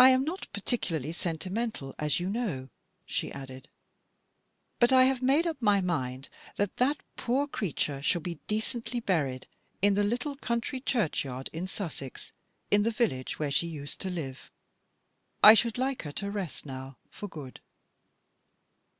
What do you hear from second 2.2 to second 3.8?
know," she added;"